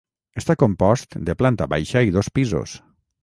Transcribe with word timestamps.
Està 0.41 0.53
compost 0.61 1.13
de 1.27 1.35
planta 1.43 1.69
baixa 1.75 2.05
i 2.09 2.13
dos 2.17 2.31
pisos. 2.39 2.77